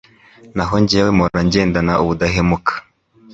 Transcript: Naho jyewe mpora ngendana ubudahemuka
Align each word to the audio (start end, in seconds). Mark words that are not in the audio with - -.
Naho 0.55 0.75
jyewe 0.89 1.09
mpora 1.17 1.39
ngendana 1.47 1.93
ubudahemuka 2.03 2.73